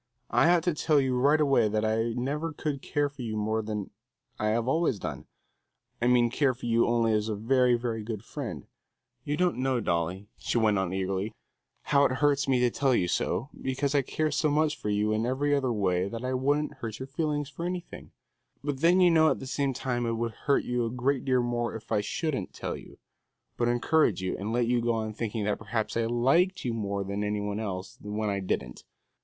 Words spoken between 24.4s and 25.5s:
let you go on thinking